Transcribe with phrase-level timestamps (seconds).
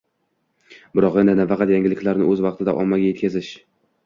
[0.99, 3.53] biroq endi nafaqat yangiliklarni o‘z vaqtida ommaga yetkazish